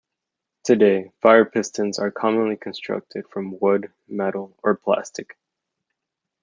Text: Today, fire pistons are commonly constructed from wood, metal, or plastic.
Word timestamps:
Today, 0.63 1.11
fire 1.21 1.45
pistons 1.45 1.99
are 1.99 2.09
commonly 2.09 2.55
constructed 2.57 3.27
from 3.29 3.59
wood, 3.59 3.93
metal, 4.07 4.57
or 4.63 4.75
plastic. 4.75 5.37